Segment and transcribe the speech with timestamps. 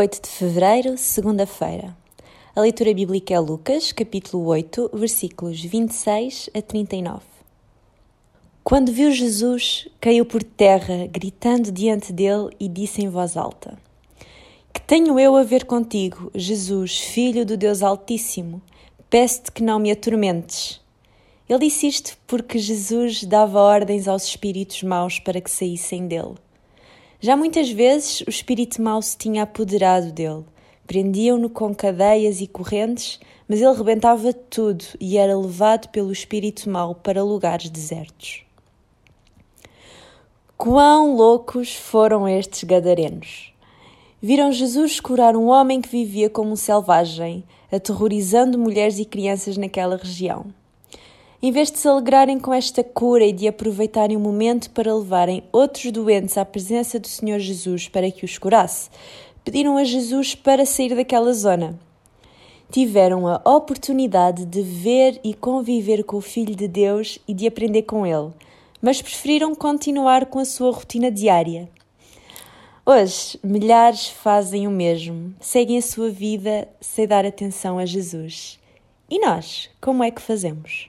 [0.00, 1.92] 8 de fevereiro, segunda-feira.
[2.54, 7.20] A leitura bíblica é Lucas, capítulo 8, versículos 26 a 39.
[8.62, 13.76] Quando viu Jesus, caiu por terra, gritando diante dele e disse em voz alta:
[14.72, 18.62] Que tenho eu a ver contigo, Jesus, filho do Deus Altíssimo?
[19.10, 20.80] Peço-te que não me atormentes.
[21.48, 26.36] Ele disse isto porque Jesus dava ordens aos espíritos maus para que saíssem dele.
[27.20, 30.44] Já muitas vezes o espírito mau se tinha apoderado dele.
[30.86, 33.18] Prendiam-no com cadeias e correntes,
[33.48, 38.44] mas ele rebentava tudo e era levado pelo espírito mau para lugares desertos.
[40.56, 43.52] Quão loucos foram estes gadarenos!
[44.22, 49.96] Viram Jesus curar um homem que vivia como um selvagem, aterrorizando mulheres e crianças naquela
[49.96, 50.46] região.
[51.40, 55.44] Em vez de se alegrarem com esta cura e de aproveitarem o momento para levarem
[55.52, 58.90] outros doentes à presença do Senhor Jesus para que os curasse,
[59.44, 61.78] pediram a Jesus para sair daquela zona.
[62.72, 67.82] Tiveram a oportunidade de ver e conviver com o Filho de Deus e de aprender
[67.82, 68.32] com ele,
[68.82, 71.70] mas preferiram continuar com a sua rotina diária.
[72.84, 78.58] Hoje, milhares fazem o mesmo, seguem a sua vida sem dar atenção a Jesus.
[79.08, 80.88] E nós, como é que fazemos?